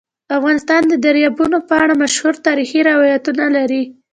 افغانستان 0.37 0.81
د 0.87 0.93
دریابونه 1.05 1.57
په 1.69 1.75
اړه 1.83 1.93
مشهور 2.03 2.33
تاریخی 2.47 2.79
روایتونه 2.89 3.45
لري. 3.57 3.83